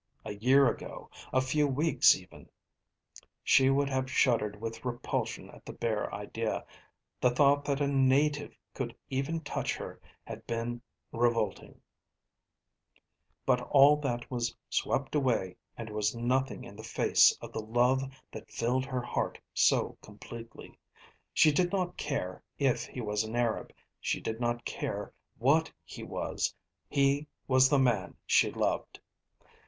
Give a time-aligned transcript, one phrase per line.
[0.25, 2.49] A year ago, a few weeks even,
[3.43, 6.65] she would have shuddered with repulsion at the bare idea,
[7.19, 11.79] the thought that a native could even touch her had been revolting,
[13.45, 18.01] but all that was swept away and was nothing in the face of the love
[18.31, 20.79] that filled her heart so completely.
[21.31, 26.01] She did not care if he was an Arab, she did not care what he
[26.03, 26.55] was,
[26.89, 28.99] he was the man she loved.